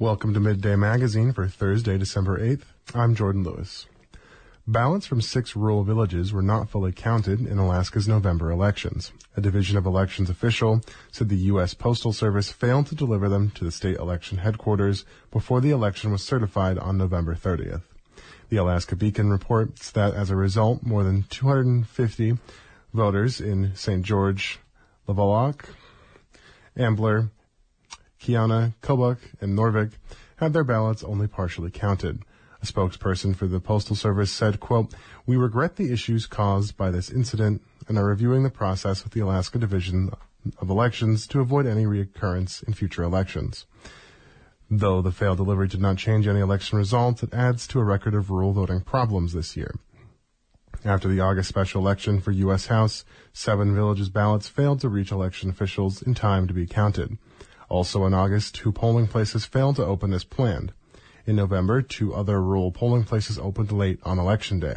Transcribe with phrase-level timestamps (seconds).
[0.00, 2.62] Welcome to Midday Magazine for Thursday, December 8th.
[2.96, 3.86] I'm Jordan Lewis.
[4.66, 9.12] Ballots from six rural villages were not fully counted in Alaska's November elections.
[9.36, 10.80] A Division of Elections official
[11.12, 11.74] said the U.S.
[11.74, 16.24] Postal Service failed to deliver them to the state election headquarters before the election was
[16.24, 17.82] certified on November 30th.
[18.48, 22.38] The Alaska Beacon reports that as a result, more than 250
[22.92, 24.02] voters in St.
[24.02, 24.58] George,
[25.06, 25.68] Levelock,
[26.76, 27.30] Ambler,
[28.24, 29.92] Kiana, Kobuk, and Noorvik
[30.36, 32.22] had their ballots only partially counted.
[32.62, 34.94] A spokesperson for the Postal Service said, quote,
[35.26, 39.20] We regret the issues caused by this incident and are reviewing the process with the
[39.20, 40.10] Alaska Division
[40.58, 43.66] of Elections to avoid any recurrence in future elections.
[44.70, 48.14] Though the failed delivery did not change any election results, it adds to a record
[48.14, 49.74] of rural voting problems this year.
[50.82, 52.68] After the August special election for U.S.
[52.68, 57.18] House, seven villages' ballots failed to reach election officials in time to be counted.
[57.68, 60.72] Also in August, two polling places failed to open as planned.
[61.26, 64.76] In November, two other rural polling places opened late on election day.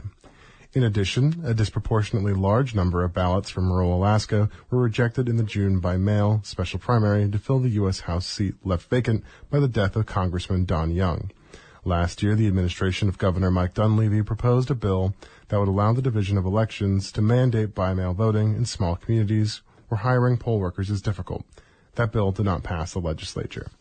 [0.73, 5.43] In addition, a disproportionately large number of ballots from rural Alaska were rejected in the
[5.43, 8.01] June by mail special primary to fill the U.S.
[8.01, 11.31] House seat left vacant by the death of Congressman Don Young.
[11.83, 15.15] Last year, the administration of Governor Mike Dunleavy proposed a bill
[15.47, 19.61] that would allow the Division of Elections to mandate by mail voting in small communities
[19.87, 21.45] where hiring poll workers is difficult.
[21.97, 23.71] That bill did not pass the legislature.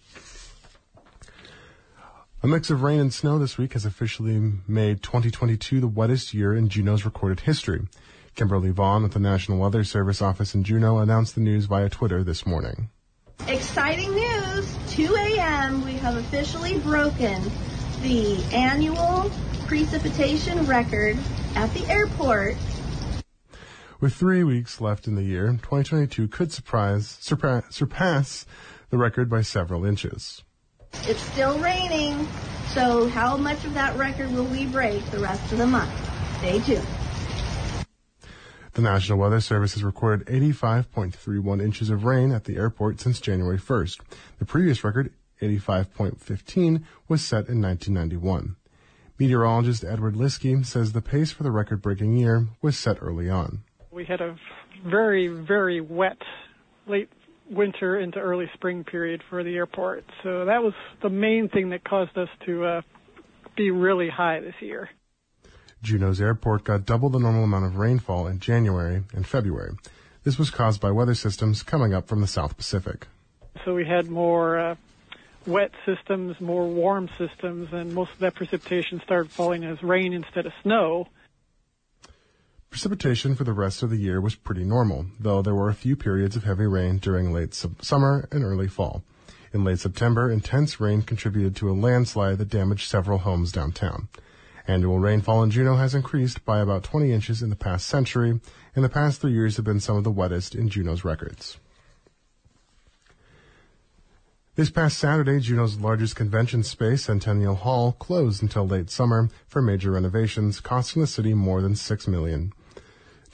[2.43, 6.55] A mix of rain and snow this week has officially made 2022 the wettest year
[6.55, 7.87] in Juneau's recorded history.
[8.35, 12.25] Kimberly Vaughn with the National Weather Service office in Juneau announced the news via Twitter
[12.25, 12.89] this morning.
[13.49, 14.79] Exciting news!
[14.89, 15.85] 2 a.m.
[15.85, 17.43] We have officially broken
[18.03, 19.31] the annual
[19.67, 21.19] precipitation record
[21.55, 22.57] at the airport
[24.01, 28.47] with three weeks left in the year, 2022 could surprise, surpass, surpass
[28.91, 30.43] the record by several inches.
[31.05, 32.27] It's still raining,
[32.69, 35.93] so how much of that record will we break the rest of the month?
[36.39, 36.87] Stay tuned.
[38.73, 43.59] The National Weather Service has recorded 85.31 inches of rain at the airport since January
[43.59, 44.01] 1st.
[44.39, 48.57] The previous record, 85.15, was set in 1991.
[49.19, 53.63] Meteorologist Edward Liskey says the pace for the record breaking year was set early on.
[53.97, 54.37] We had a
[54.85, 56.19] very, very wet
[56.87, 57.09] late
[57.51, 60.05] winter into early spring period for the airport.
[60.23, 62.83] So that was the main thing that caused us to uh,
[63.57, 64.91] be really high this year.
[65.83, 69.73] Juneau's airport got double the normal amount of rainfall in January and February.
[70.25, 73.07] This was caused by weather systems coming up from the South Pacific.
[73.65, 74.75] So we had more uh,
[75.47, 80.45] wet systems, more warm systems, and most of that precipitation started falling as rain instead
[80.45, 81.09] of snow.
[82.77, 85.97] Precipitation for the rest of the year was pretty normal, though there were a few
[85.97, 89.03] periods of heavy rain during late sub- summer and early fall.
[89.55, 94.09] In late September, intense rain contributed to a landslide that damaged several homes downtown.
[94.69, 98.41] Annual rainfall in Juneau has increased by about 20 inches in the past century,
[98.75, 101.57] and the past three years have been some of the wettest in Juneau's records.
[104.55, 109.93] This past Saturday, Juneau's largest convention space, Centennial Hall, closed until late summer for major
[109.93, 112.53] renovations, costing the city more than six million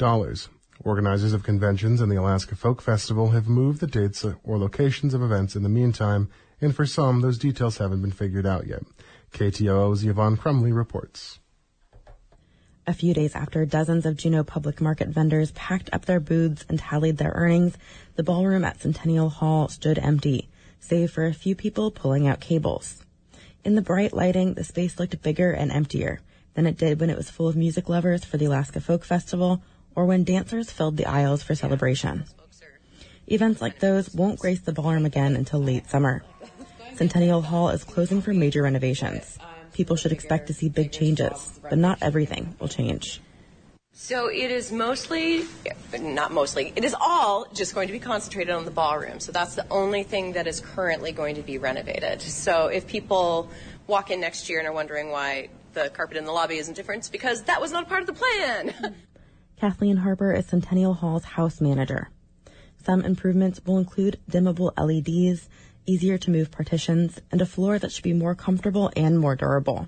[0.02, 0.48] dollars.
[0.82, 5.22] Organizers of conventions and the Alaska Folk Festival have moved the dates or locations of
[5.22, 6.28] events in the meantime,
[6.60, 8.82] and for some, those details haven't been figured out yet.
[9.32, 11.38] KTOO's Yvonne Krumrey reports.
[12.84, 16.80] A few days after dozens of Juneau public market vendors packed up their booths and
[16.80, 17.78] tallied their earnings,
[18.16, 20.48] the ballroom at Centennial Hall stood empty,
[20.80, 23.04] save for a few people pulling out cables.
[23.62, 26.20] In the bright lighting, the space looked bigger and emptier
[26.54, 29.62] than it did when it was full of music lovers for the Alaska Folk Festival
[29.94, 32.25] or when dancers filled the aisles for celebration.
[33.26, 36.22] Events like those won't grace the ballroom again until late summer.
[36.97, 39.38] Centennial Hall is closing for major renovations.
[39.72, 43.20] People should expect to see big changes, but not everything will change.
[43.94, 45.44] So it is mostly,
[45.98, 49.20] not mostly, it is all just going to be concentrated on the ballroom.
[49.20, 52.20] So that's the only thing that is currently going to be renovated.
[52.20, 53.50] So if people
[53.87, 57.00] walk in next year and are wondering why the carpet in the lobby isn't different,
[57.00, 58.94] it's because that was not part of the plan.
[59.62, 62.11] Kathleen Harper is Centennial Hall's house manager.
[62.85, 65.49] Some improvements will include dimmable LEDs,
[65.87, 69.87] easier to move partitions, and a floor that should be more comfortable and more durable.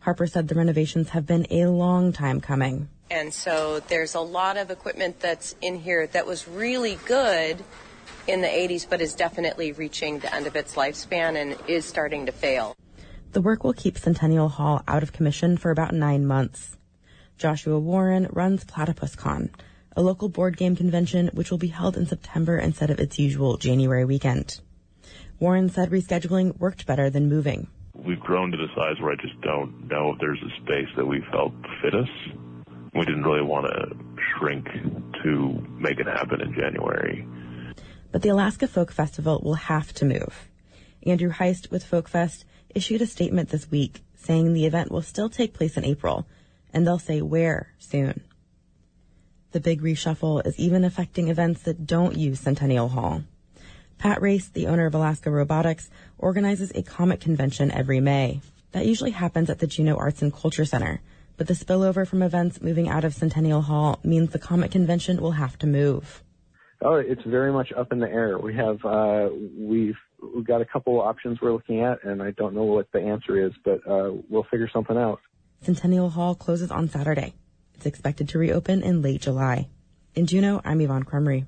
[0.00, 2.88] Harper said the renovations have been a long time coming.
[3.12, 7.62] And so there's a lot of equipment that's in here that was really good
[8.26, 12.26] in the 80s, but is definitely reaching the end of its lifespan and is starting
[12.26, 12.74] to fail.
[13.30, 16.76] The work will keep Centennial Hall out of commission for about nine months.
[17.40, 19.48] Joshua Warren runs Platypus Con,
[19.96, 23.56] a local board game convention which will be held in September instead of its usual
[23.56, 24.60] January weekend.
[25.38, 27.66] Warren said rescheduling worked better than moving.
[27.94, 31.06] We've grown to the size where I just don't know if there's a space that
[31.06, 32.10] we felt fit us.
[32.92, 33.96] We didn't really want to
[34.38, 34.66] shrink
[35.22, 37.26] to make it happen in January.
[38.12, 40.50] But the Alaska Folk Festival will have to move.
[41.06, 42.44] Andrew Heist with FolkFest
[42.74, 46.26] issued a statement this week saying the event will still take place in April,
[46.72, 48.22] and they'll say where soon.
[49.52, 53.24] The big reshuffle is even affecting events that don't use Centennial Hall.
[53.98, 58.40] Pat Race, the owner of Alaska Robotics, organizes a comic convention every May.
[58.72, 61.00] That usually happens at the Juneau Arts and Culture Center,
[61.36, 65.32] but the spillover from events moving out of Centennial Hall means the comic convention will
[65.32, 66.22] have to move.
[66.82, 68.38] Oh, it's very much up in the air.
[68.38, 69.28] We have uh,
[69.58, 69.98] we've
[70.34, 73.44] we've got a couple options we're looking at, and I don't know what the answer
[73.44, 75.20] is, but uh, we'll figure something out.
[75.62, 77.34] Centennial Hall closes on Saturday.
[77.74, 79.68] It's expected to reopen in late July.
[80.14, 81.44] In Juneau, I'm Yvonne Krumrey.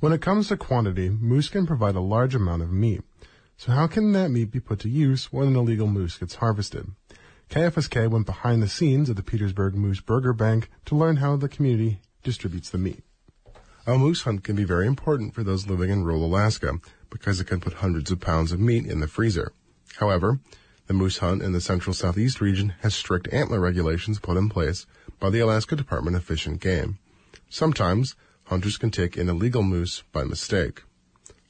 [0.00, 3.02] When it comes to quantity, moose can provide a large amount of meat.
[3.56, 6.90] So how can that meat be put to use when an illegal moose gets harvested?
[7.50, 11.48] KFSK went behind the scenes at the Petersburg Moose Burger Bank to learn how the
[11.48, 13.04] community distributes the meat.
[13.86, 16.80] A moose hunt can be very important for those living in rural Alaska
[17.10, 19.52] because it can put hundreds of pounds of meat in the freezer.
[19.94, 20.40] However,
[20.86, 24.86] the moose hunt in the central southeast region has strict antler regulations put in place
[25.18, 26.98] by the Alaska Department of Fish and Game.
[27.48, 30.82] Sometimes hunters can take an illegal moose by mistake.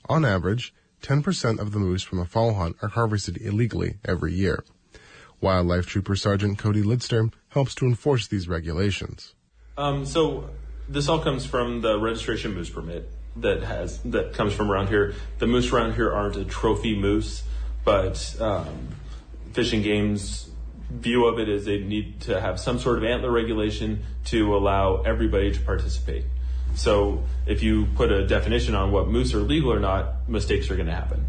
[0.09, 0.73] On average,
[1.03, 4.65] 10% of the moose from a fall hunt are harvested illegally every year.
[5.41, 9.35] Wildlife Trooper Sergeant Cody Lidstrom helps to enforce these regulations.
[9.77, 10.49] Um, so
[10.89, 15.15] this all comes from the registration moose permit that has that comes from around here.
[15.39, 17.43] The moose around here aren't a trophy moose,
[17.85, 18.89] but um,
[19.57, 20.51] Fish and Game's
[20.91, 25.01] view of it is they need to have some sort of antler regulation to allow
[25.01, 26.25] everybody to participate.
[26.75, 30.77] So if you put a definition on what moose are legal or not, mistakes are
[30.77, 31.25] going to happen.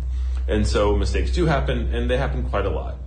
[0.46, 2.98] And so mistakes do happen, and they happen quite a lot.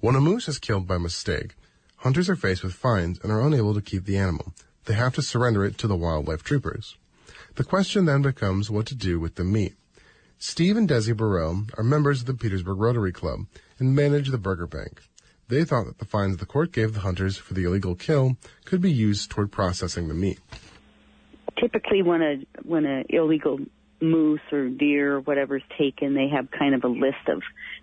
[0.00, 1.54] When a moose is killed by mistake,
[1.96, 4.52] hunters are faced with fines and are unable to keep the animal.
[4.84, 6.98] They have to surrender it to the wildlife troopers.
[7.54, 9.76] The question then becomes what to do with the meat.
[10.44, 13.46] Steve and Desi Burrell are members of the Petersburg Rotary Club
[13.78, 15.02] and manage the burger bank.
[15.46, 18.80] They thought that the fines the court gave the hunters for the illegal kill could
[18.80, 20.40] be used toward processing the meat
[21.62, 23.58] typically when a when an illegal
[24.00, 27.40] moose or deer or whatever is taken, they have kind of a list of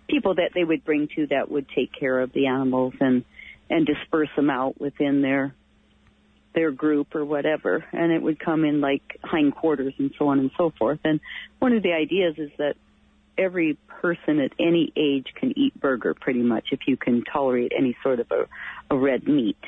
[0.08, 3.24] people that they would bring to that would take care of the animals and
[3.70, 5.54] and disperse them out within their
[6.54, 7.84] their group or whatever.
[7.92, 11.00] And it would come in like hindquarters and so on and so forth.
[11.04, 11.20] And
[11.58, 12.74] one of the ideas is that
[13.38, 17.96] every person at any age can eat burger pretty much if you can tolerate any
[18.02, 18.46] sort of a,
[18.94, 19.58] a red meat.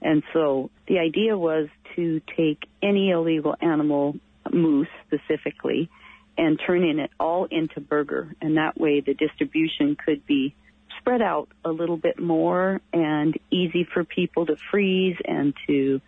[0.00, 4.16] And so the idea was to take any illegal animal,
[4.52, 5.88] moose specifically,
[6.36, 8.34] and turning it all into burger.
[8.40, 10.54] And that way the distribution could be
[10.98, 16.00] spread out a little bit more and easy for people to freeze and to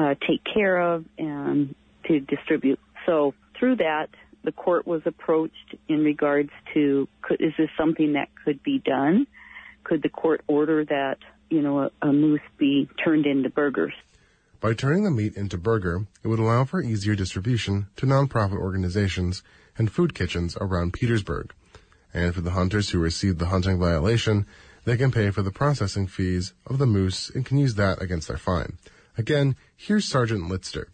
[0.00, 1.74] uh, take care of and
[2.06, 2.80] to distribute.
[3.04, 4.08] So through that,
[4.44, 9.26] the court was approached in regards to could, is this something that could be done?
[9.84, 11.18] Could the court order that
[11.50, 13.92] you know a, a moose be turned into burgers?
[14.60, 19.42] By turning the meat into burger, it would allow for easier distribution to nonprofit organizations
[19.76, 21.52] and food kitchens around Petersburg.
[22.12, 24.46] And for the hunters who received the hunting violation,
[24.84, 28.28] they can pay for the processing fees of the moose and can use that against
[28.28, 28.78] their fine.
[29.18, 30.86] Again, here's Sergeant Litster.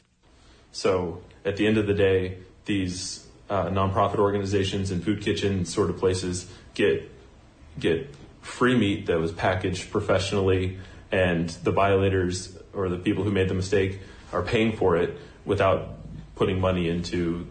[0.73, 5.91] So at the end of the day, these uh, nonprofit organizations and food kitchen sort
[5.91, 7.11] of places get
[7.79, 10.79] get free meat that was packaged professionally,
[11.13, 14.01] and the violators or the people who made the mistake
[14.33, 15.99] are paying for it without
[16.35, 17.47] putting money into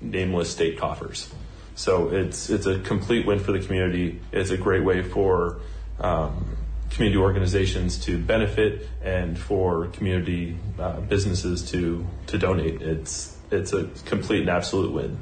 [0.00, 1.32] nameless state coffers.
[1.74, 4.20] So it's it's a complete win for the community.
[4.32, 5.60] It's a great way for
[5.98, 6.56] um,
[6.90, 12.82] community organizations to benefit and for community uh, businesses to to donate.
[12.82, 15.18] It's it's a complete and absolute win.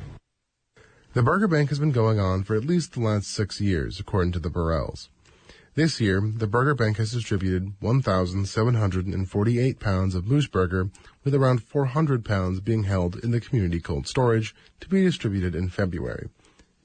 [1.14, 4.32] The Burger Bank has been going on for at least the last six years, according
[4.32, 5.08] to the Burrells.
[5.74, 10.90] This year, the Burger Bank has distributed 1,748 pounds of moose burger,
[11.22, 15.68] with around 400 pounds being held in the community cold storage to be distributed in
[15.68, 16.30] February.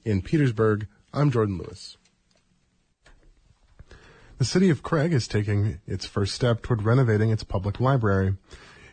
[0.04, 1.96] In Petersburg, I'm Jordan Lewis.
[4.36, 8.34] The city of Craig is taking its first step toward renovating its public library.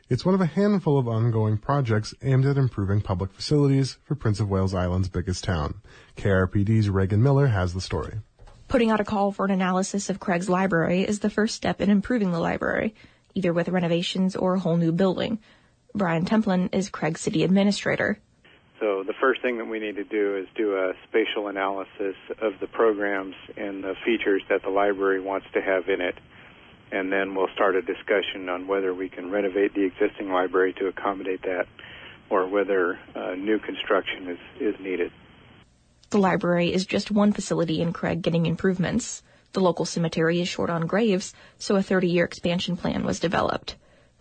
[0.07, 4.39] It's one of a handful of ongoing projects aimed at improving public facilities for Prince
[4.39, 5.81] of Wales Island's biggest town.
[6.15, 8.19] KRBD's Reagan Miller has the story.
[8.67, 11.89] Putting out a call for an analysis of Craig's library is the first step in
[11.89, 12.93] improving the library,
[13.33, 15.39] either with renovations or a whole new building.
[15.95, 18.19] Brian Templin is Craig's city administrator.
[18.81, 22.53] So the first thing that we need to do is do a spatial analysis of
[22.59, 26.15] the programs and the features that the library wants to have in it.
[26.91, 30.87] And then we'll start a discussion on whether we can renovate the existing library to
[30.87, 31.67] accommodate that
[32.31, 35.11] or whether uh, new construction is, is needed.
[36.09, 39.21] The library is just one facility in Craig getting improvements.
[39.53, 43.75] The local cemetery is short on graves, so a 30 year expansion plan was developed.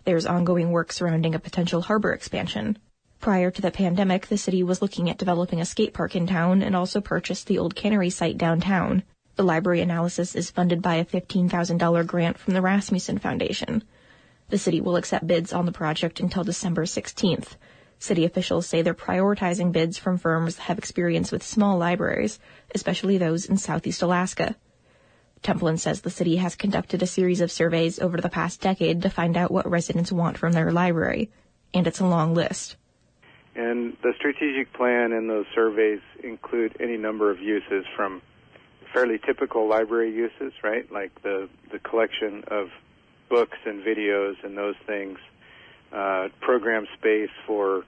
[0.05, 2.77] There's ongoing work surrounding a potential harbor expansion.
[3.21, 6.63] Prior to the pandemic, the city was looking at developing a skate park in town
[6.63, 9.03] and also purchased the old cannery site downtown.
[9.35, 13.83] The library analysis is funded by a $15,000 grant from the Rasmuson Foundation.
[14.49, 17.57] The city will accept bids on the project until December 16th.
[17.99, 22.39] City officials say they're prioritizing bids from firms that have experience with small libraries,
[22.73, 24.55] especially those in southeast Alaska.
[25.43, 29.11] Templin says the city has conducted a series of surveys over the past decade to
[29.11, 31.29] find out what residents want from their library,
[31.71, 32.77] and it's a long list.
[33.55, 38.21] And the strategic plan and those surveys include any number of uses from
[38.93, 40.89] fairly typical library uses, right?
[40.91, 42.69] Like the, the collection of
[43.29, 45.17] books and videos and those things,
[45.91, 47.83] uh, program space for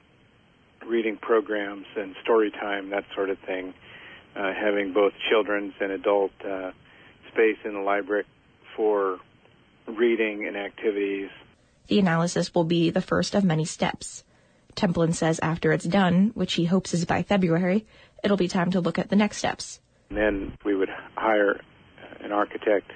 [0.85, 3.73] reading programs and story time, that sort of thing,
[4.35, 6.71] uh, having both children's and adult uh,
[7.31, 8.25] space in the library
[8.75, 9.19] for
[9.87, 11.29] reading and activities.
[11.87, 14.23] The analysis will be the first of many steps.
[14.75, 17.85] Templin says after it's done, which he hopes is by February,
[18.23, 19.79] it'll be time to look at the next steps.
[20.09, 21.59] And then we would hire
[22.21, 22.91] an architect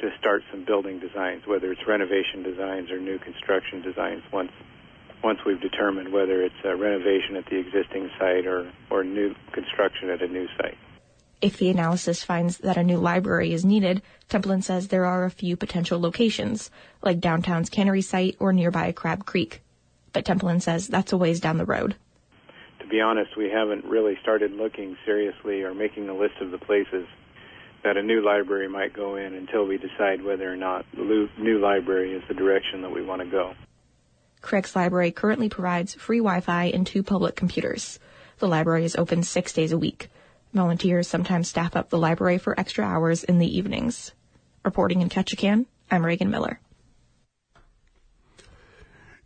[0.00, 4.52] to start some building designs, whether it's renovation designs or new construction designs once
[5.22, 10.10] once we've determined whether it's a renovation at the existing site or, or new construction
[10.10, 10.76] at a new site.
[11.40, 15.30] If the analysis finds that a new library is needed, Templin says there are a
[15.30, 16.70] few potential locations,
[17.02, 19.63] like downtown's cannery site or nearby Crab Creek
[20.14, 21.96] but Templin says that's a ways down the road.
[22.78, 26.58] To be honest, we haven't really started looking seriously or making a list of the
[26.58, 27.06] places
[27.82, 31.58] that a new library might go in until we decide whether or not the new
[31.58, 33.54] library is the direction that we want to go.
[34.40, 37.98] Craig's Library currently provides free Wi-Fi and two public computers.
[38.38, 40.08] The library is open six days a week.
[40.52, 44.12] Volunteers sometimes staff up the library for extra hours in the evenings.
[44.62, 46.60] Reporting in Ketchikan, I'm Reagan Miller.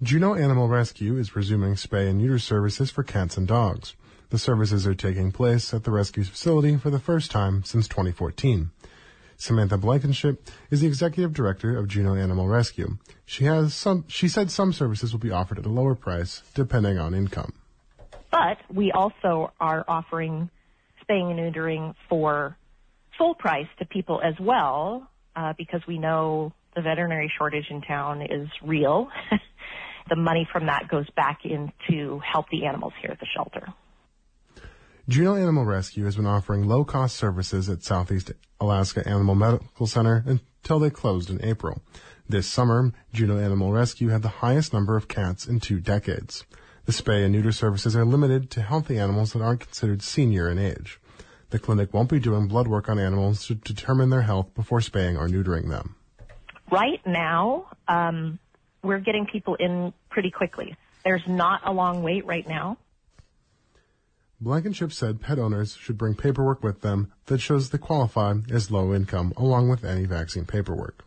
[0.01, 3.97] Juneau Animal Rescue is resuming spay and neuter services for cats and dogs.
[4.31, 8.71] The services are taking place at the rescue facility for the first time since 2014.
[9.37, 12.99] Samantha Blankenship is the executive director of Juneau Animal Rescue.
[13.27, 16.97] She has some, she said some services will be offered at a lower price depending
[16.97, 17.53] on income.
[18.31, 20.49] But we also are offering
[21.01, 22.57] spaying and neutering for
[23.17, 28.23] full price to people as well, uh, because we know the veterinary shortage in town
[28.23, 29.09] is real.
[30.09, 33.67] the money from that goes back in to help the animals here at the shelter.
[35.09, 40.79] Juneau Animal Rescue has been offering low-cost services at Southeast Alaska Animal Medical Center until
[40.79, 41.81] they closed in April.
[42.29, 46.45] This summer, Juneau Animal Rescue had the highest number of cats in two decades.
[46.85, 50.59] The spay and neuter services are limited to healthy animals that aren't considered senior in
[50.59, 51.01] age.
[51.51, 55.17] The clinic won't be doing blood work on animals to determine their health before spaying
[55.17, 55.97] or neutering them.
[56.71, 58.39] Right now, um,
[58.83, 60.77] we're getting people in pretty quickly.
[61.05, 62.79] There's not a long wait right now.
[64.41, 68.95] Blankenship said pet owners should bring paperwork with them that shows they qualify as low
[68.95, 71.05] income along with any vaccine paperwork.